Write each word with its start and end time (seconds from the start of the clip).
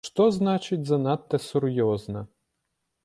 Што 0.07 0.23
значыць, 0.37 0.79
занадта 0.91 1.41
сур'ёзна? 1.49 2.25